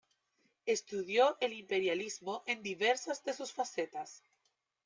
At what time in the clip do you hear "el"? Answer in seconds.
1.41-1.53